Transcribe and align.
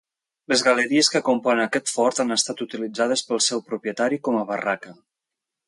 Les 0.51 0.61
galeries 0.67 1.09
que 1.15 1.21
componen 1.27 1.65
aquest 1.65 1.91
fort 1.97 2.23
han 2.23 2.37
estat 2.37 2.65
utilitzades 2.67 3.23
pel 3.29 3.45
seu 3.49 3.63
propietari 3.69 4.21
com 4.29 4.41
a 4.41 4.45
barraca. 4.55 4.99